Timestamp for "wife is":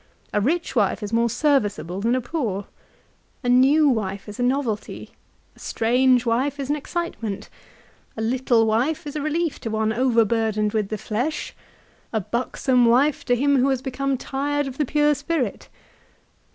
0.75-1.13, 3.87-4.39, 6.25-6.71, 8.65-9.15